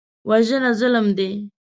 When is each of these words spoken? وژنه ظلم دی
وژنه 0.29 0.71
ظلم 0.79 1.07
دی 1.17 1.29